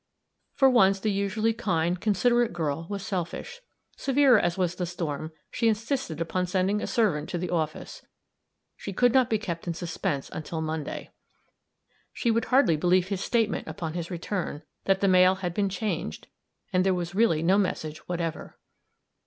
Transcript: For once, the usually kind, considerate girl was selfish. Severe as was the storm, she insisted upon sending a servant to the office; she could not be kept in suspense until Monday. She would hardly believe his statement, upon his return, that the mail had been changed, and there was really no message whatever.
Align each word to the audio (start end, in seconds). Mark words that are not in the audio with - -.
For 0.55 0.67
once, 0.67 0.99
the 0.99 1.11
usually 1.11 1.53
kind, 1.53 2.01
considerate 2.01 2.51
girl 2.53 2.87
was 2.89 3.05
selfish. 3.05 3.61
Severe 3.97 4.39
as 4.39 4.57
was 4.57 4.73
the 4.73 4.87
storm, 4.87 5.31
she 5.51 5.67
insisted 5.67 6.19
upon 6.19 6.47
sending 6.47 6.81
a 6.81 6.87
servant 6.87 7.29
to 7.29 7.37
the 7.37 7.51
office; 7.51 8.03
she 8.75 8.93
could 8.93 9.13
not 9.13 9.29
be 9.29 9.37
kept 9.37 9.67
in 9.67 9.75
suspense 9.75 10.27
until 10.33 10.59
Monday. 10.59 11.11
She 12.13 12.31
would 12.31 12.45
hardly 12.45 12.77
believe 12.77 13.09
his 13.09 13.21
statement, 13.23 13.67
upon 13.67 13.93
his 13.93 14.09
return, 14.09 14.63
that 14.85 15.01
the 15.01 15.07
mail 15.07 15.35
had 15.35 15.53
been 15.53 15.69
changed, 15.69 16.25
and 16.73 16.83
there 16.83 16.95
was 16.95 17.13
really 17.13 17.43
no 17.43 17.59
message 17.59 17.99
whatever. 18.07 18.57